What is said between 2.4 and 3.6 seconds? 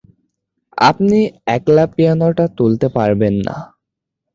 তুলতে পারবেন না।